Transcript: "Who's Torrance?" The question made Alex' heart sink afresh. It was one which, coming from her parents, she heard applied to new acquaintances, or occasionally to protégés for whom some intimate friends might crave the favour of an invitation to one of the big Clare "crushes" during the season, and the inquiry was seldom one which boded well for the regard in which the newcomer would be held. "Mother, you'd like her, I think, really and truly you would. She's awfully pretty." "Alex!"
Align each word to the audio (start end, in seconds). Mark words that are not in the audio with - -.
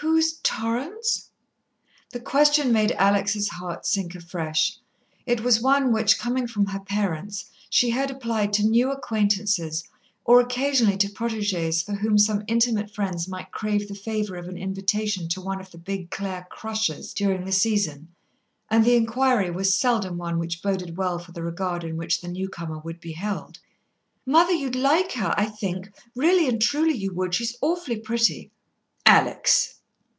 "Who's 0.00 0.34
Torrance?" 0.44 1.30
The 2.10 2.20
question 2.20 2.72
made 2.72 2.92
Alex' 2.92 3.48
heart 3.48 3.84
sink 3.84 4.14
afresh. 4.14 4.78
It 5.26 5.40
was 5.40 5.60
one 5.60 5.92
which, 5.92 6.20
coming 6.20 6.46
from 6.46 6.66
her 6.66 6.78
parents, 6.78 7.46
she 7.68 7.90
heard 7.90 8.08
applied 8.08 8.52
to 8.54 8.64
new 8.66 8.92
acquaintances, 8.92 9.82
or 10.24 10.40
occasionally 10.40 10.96
to 10.98 11.08
protégés 11.08 11.84
for 11.84 11.94
whom 11.94 12.16
some 12.16 12.44
intimate 12.46 12.94
friends 12.94 13.26
might 13.26 13.50
crave 13.50 13.88
the 13.88 13.94
favour 13.96 14.36
of 14.36 14.46
an 14.46 14.56
invitation 14.56 15.26
to 15.30 15.40
one 15.40 15.60
of 15.60 15.72
the 15.72 15.78
big 15.78 16.12
Clare 16.12 16.46
"crushes" 16.48 17.12
during 17.12 17.44
the 17.44 17.50
season, 17.52 18.06
and 18.70 18.84
the 18.84 18.94
inquiry 18.94 19.50
was 19.50 19.74
seldom 19.74 20.16
one 20.16 20.38
which 20.38 20.62
boded 20.62 20.96
well 20.96 21.18
for 21.18 21.32
the 21.32 21.42
regard 21.42 21.82
in 21.82 21.96
which 21.96 22.20
the 22.20 22.28
newcomer 22.28 22.78
would 22.78 23.00
be 23.00 23.12
held. 23.14 23.58
"Mother, 24.24 24.52
you'd 24.52 24.76
like 24.76 25.10
her, 25.12 25.34
I 25.36 25.46
think, 25.46 25.92
really 26.14 26.48
and 26.48 26.62
truly 26.62 26.94
you 26.96 27.12
would. 27.14 27.34
She's 27.34 27.56
awfully 27.60 27.96
pretty." 27.98 28.52
"Alex!" 29.04 29.74